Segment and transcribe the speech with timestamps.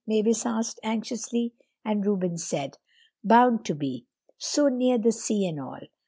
[0.07, 1.53] Mavis asked anxiously.
[1.85, 2.79] And Reuben said:
[3.23, 5.77] "Bound to be, so near the sea and all."